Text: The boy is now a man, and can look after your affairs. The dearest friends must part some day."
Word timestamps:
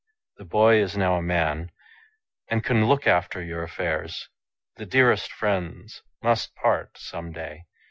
The 0.37 0.45
boy 0.45 0.81
is 0.81 0.97
now 0.97 1.17
a 1.17 1.21
man, 1.21 1.69
and 2.49 2.63
can 2.63 2.87
look 2.87 3.05
after 3.05 3.39
your 3.43 3.61
affairs. 3.61 4.29
The 4.77 4.87
dearest 4.87 5.31
friends 5.31 6.01
must 6.23 6.55
part 6.55 6.97
some 6.97 7.31
day." 7.31 7.65